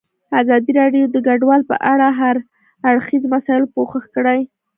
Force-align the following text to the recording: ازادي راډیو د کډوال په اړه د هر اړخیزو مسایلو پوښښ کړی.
ازادي 0.41 0.71
راډیو 0.81 1.05
د 1.09 1.17
کډوال 1.27 1.61
په 1.69 1.75
اړه 1.91 2.07
د 2.11 2.15
هر 2.19 2.35
اړخیزو 2.89 3.27
مسایلو 3.35 3.71
پوښښ 3.75 4.03
کړی. 4.15 4.39